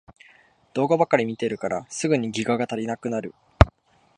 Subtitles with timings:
[0.73, 3.35] 動画ばかり見てるからすぐにギガが足りなくなる